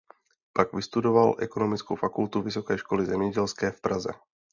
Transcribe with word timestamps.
Pak 0.53 0.73
vystudoval 0.73 1.35
ekonomickou 1.39 1.95
fakultu 1.95 2.41
Vysoké 2.41 2.77
školy 2.77 3.05
zemědělské 3.05 3.71
v 3.71 3.81
Praze. 3.81 4.09